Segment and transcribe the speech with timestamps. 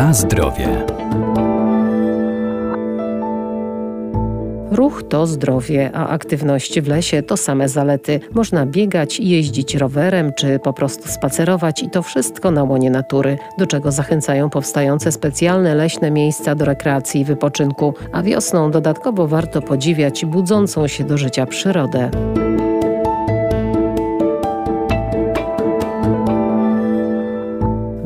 [0.00, 0.86] Na zdrowie.
[4.70, 8.20] Ruch to zdrowie, a aktywność w lesie to same zalety.
[8.34, 13.66] Można biegać, jeździć rowerem czy po prostu spacerować i to wszystko na łonie natury, do
[13.66, 20.24] czego zachęcają powstające specjalne leśne miejsca do rekreacji i wypoczynku, a wiosną dodatkowo warto podziwiać
[20.24, 22.10] budzącą się do życia przyrodę.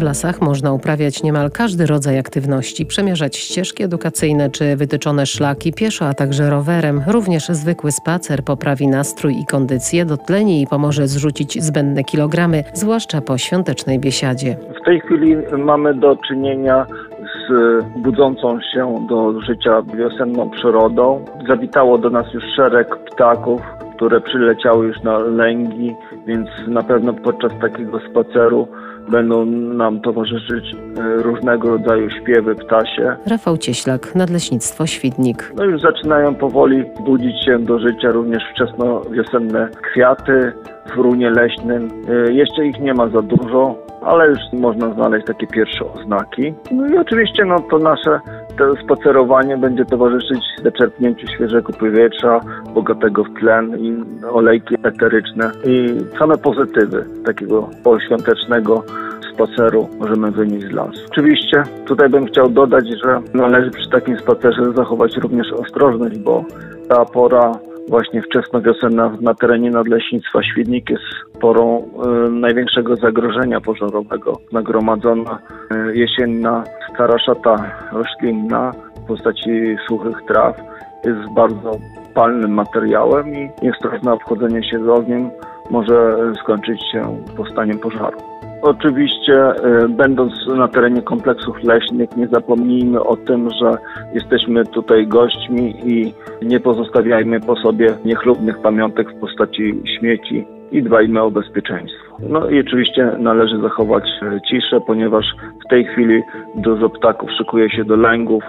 [0.04, 6.14] Lasach można uprawiać niemal każdy rodzaj aktywności, przemierzać ścieżki edukacyjne czy wytyczone szlaki pieszo, a
[6.14, 7.02] także rowerem.
[7.06, 13.38] Również zwykły spacer poprawi nastrój i kondycję, dotleni i pomoże zrzucić zbędne kilogramy, zwłaszcza po
[13.38, 14.56] świątecznej biesiadzie.
[14.82, 16.86] W tej chwili mamy do czynienia
[17.48, 21.24] z budzącą się do życia wiosenną przyrodą.
[21.48, 23.60] Zawitało do nas już szereg ptaków,
[23.96, 25.94] które przyleciały już na lęgi,
[26.26, 28.68] więc na pewno podczas takiego spaceru
[29.08, 33.16] będą nam towarzyszyć e, różnego rodzaju śpiewy ptasie.
[33.26, 35.52] Rafał Cieślak, Nadleśnictwo Świdnik.
[35.56, 40.52] No już zaczynają powoli budzić się do życia również wczesnowiosenne kwiaty
[40.94, 41.90] w runie leśnym.
[42.28, 46.54] E, jeszcze ich nie ma za dużo, ale już można znaleźć takie pierwsze oznaki.
[46.70, 48.20] No i oczywiście no, to nasze
[48.58, 52.40] to spacerowanie będzie towarzyszyć zaczerpnięciu świeżego powietrza,
[52.74, 58.84] bogatego w tlen i olejki eteryczne i same pozytywy takiego poświątecznego
[59.34, 61.00] spaceru możemy wynieść z lasu.
[61.10, 66.44] Oczywiście tutaj bym chciał dodać, że należy przy takim spacerze zachować również ostrożność, bo
[66.88, 67.52] ta pora
[67.88, 71.04] właśnie wczesnowiosenna na terenie Nadleśnictwa Świdnik jest
[71.40, 71.78] porą
[72.26, 74.40] y, największego zagrożenia pożarowego.
[74.52, 75.38] Nagromadzona
[75.90, 76.64] y, jesienna
[76.94, 77.56] stara szata
[77.92, 80.56] roślinna w postaci suchych traw
[81.04, 81.70] jest bardzo
[82.14, 85.30] palnym materiałem i nieostrożne obchodzenie się z ogniem
[85.70, 88.18] może skończyć się powstaniem pożaru.
[88.62, 89.52] Oczywiście,
[89.84, 93.70] y, będąc na terenie kompleksów leśnych, nie zapomnijmy o tym, że
[94.14, 101.22] jesteśmy tutaj gośćmi i nie pozostawiajmy po sobie niechlubnych pamiątek w postaci śmieci i dbajmy
[101.22, 102.03] o bezpieczeństwo.
[102.18, 105.26] No i oczywiście należy zachować e, ciszę, ponieważ
[105.66, 106.22] w tej chwili
[106.54, 108.44] dużo ptaków szykuje się do lęgów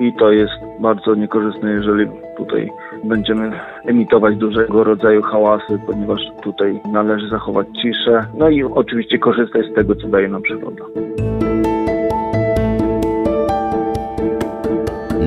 [0.00, 2.06] i to jest bardzo niekorzystne, jeżeli
[2.36, 2.70] tutaj
[3.04, 3.50] będziemy
[3.86, 9.94] emitować dużego rodzaju hałasy, ponieważ tutaj należy zachować ciszę, no i oczywiście korzystać z tego,
[9.94, 10.84] co daje nam przyroda.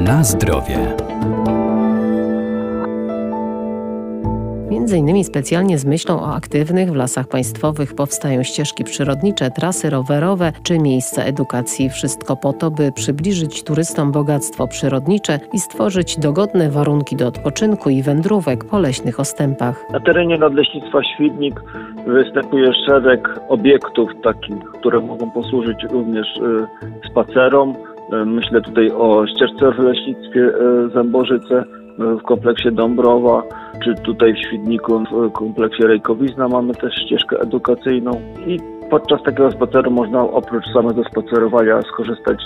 [0.06, 0.78] Na zdrowie.
[4.81, 10.52] Między innymi specjalnie z myślą o aktywnych w lasach państwowych powstają ścieżki przyrodnicze, trasy rowerowe
[10.64, 11.90] czy miejsca edukacji.
[11.90, 18.03] Wszystko po to, by przybliżyć turystom bogactwo przyrodnicze i stworzyć dogodne warunki do odpoczynku i
[18.03, 19.86] wędrówek po leśnych ostępach.
[19.94, 21.62] Na terenie Nadleśnictwa Świdnik
[22.08, 27.75] występuje szereg obiektów takich, które mogą posłużyć również y, spacerom.
[28.14, 31.64] Y, myślę tutaj o ścieżce w leśnictwie y, Zębożyce,
[32.01, 33.44] w kompleksie Dąbrowa,
[33.84, 38.59] czy tutaj w Świdniku w kompleksie Rejkowizna mamy też ścieżkę edukacyjną i
[38.91, 42.38] podczas takiego spaceru można oprócz samego spacerowania skorzystać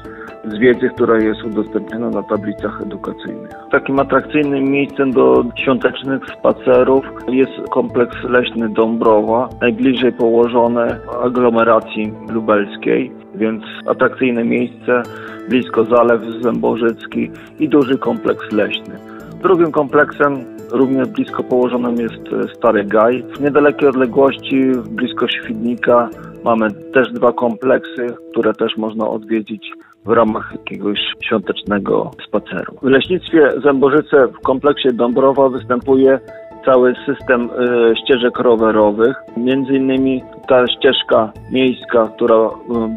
[0.46, 3.52] z wiedzy, która jest udostępniona na tablicach edukacyjnych.
[3.72, 13.64] Takim atrakcyjnym miejscem do świątecznych spacerów jest kompleks leśny Dąbrowa, najbliżej położone aglomeracji lubelskiej, więc
[13.88, 15.04] atrakcyjne miejsce,
[15.50, 19.15] blisko Zalew Zębożycki i duży kompleks leśny.
[19.42, 23.24] Drugim kompleksem, również blisko położonym jest e, Stary Gaj.
[23.38, 26.10] W niedalekiej odległości, blisko Świdnika,
[26.44, 29.72] mamy też dwa kompleksy, które też można odwiedzić
[30.06, 32.76] w ramach jakiegoś świątecznego spaceru.
[32.82, 36.20] W leśnictwie Zębożyce w kompleksie Dąbrowa występuje
[36.66, 39.16] cały system y, ścieżek rowerowych.
[39.38, 42.50] Między innymi ta ścieżka miejska, która y,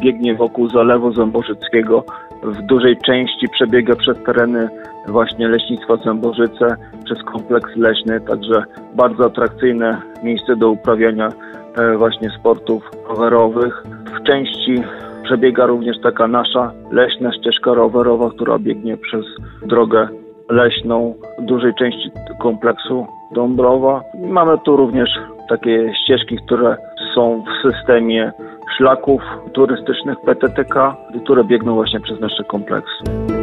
[0.03, 2.04] biegnie wokół Zalewu Zębożyckiego,
[2.43, 4.69] w dużej części przebiega przez tereny
[5.09, 11.28] właśnie Leśnictwa Zębożyce, przez kompleks leśny, także bardzo atrakcyjne miejsce do uprawiania
[11.77, 13.83] e, właśnie sportów rowerowych.
[14.21, 14.83] W części
[15.22, 19.24] przebiega również taka nasza leśna ścieżka rowerowa, która biegnie przez
[19.66, 20.09] drogę
[20.51, 22.10] leśną dużej części
[22.41, 24.03] kompleksu Dąbrowa.
[24.15, 25.10] Mamy tu również
[25.48, 26.77] takie ścieżki, które
[27.15, 28.33] są w systemie
[28.76, 29.22] szlaków
[29.53, 33.37] turystycznych PTTK, które biegną właśnie przez nasze kompleksy.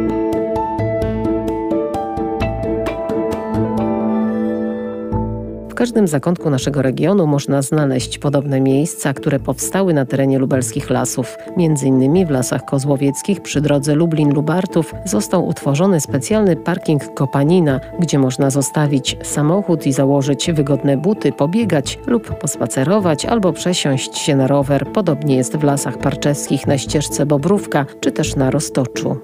[5.76, 11.36] Każdym zakątku naszego regionu można znaleźć podobne miejsca, które powstały na terenie lubelskich lasów.
[11.56, 18.50] Między innymi w Lasach Kozłowieckich przy drodze Lublin-Lubartów został utworzony specjalny parking Kopanina, gdzie można
[18.50, 24.86] zostawić samochód i założyć wygodne buty, pobiegać lub pospacerować albo przesiąść się na rower.
[24.92, 29.16] Podobnie jest w Lasach Parczewskich na ścieżce Bobrówka czy też na Roztoczu.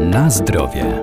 [0.00, 1.02] Na zdrowie.